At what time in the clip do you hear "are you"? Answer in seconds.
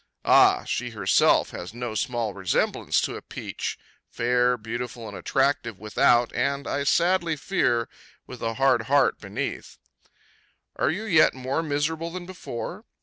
10.75-11.03